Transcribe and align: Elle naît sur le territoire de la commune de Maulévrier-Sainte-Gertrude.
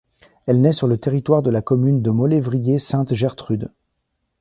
Elle 0.47 0.61
naît 0.61 0.73
sur 0.73 0.87
le 0.87 0.97
territoire 0.97 1.43
de 1.43 1.51
la 1.51 1.61
commune 1.61 2.01
de 2.01 2.09
Maulévrier-Sainte-Gertrude. 2.09 3.71